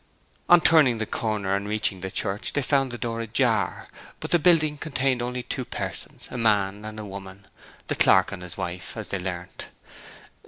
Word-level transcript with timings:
On 0.49 0.59
turning 0.59 0.97
the 0.97 1.05
corner 1.05 1.55
and 1.55 1.67
reaching 1.67 2.01
the 2.01 2.09
church 2.09 2.53
they 2.53 2.63
found 2.63 2.89
the 2.89 2.97
door 2.97 3.21
ajar; 3.21 3.85
but 4.19 4.31
the 4.31 4.39
building 4.39 4.75
contained 4.79 5.21
only 5.21 5.43
two 5.43 5.63
persons, 5.63 6.27
a 6.31 6.39
man 6.39 6.83
and 6.85 6.99
a 6.99 7.05
woman, 7.05 7.45
the 7.85 7.93
clerk 7.93 8.31
and 8.31 8.41
his 8.41 8.57
wife, 8.57 8.97
as 8.97 9.09
they 9.09 9.19
learnt. 9.19 9.67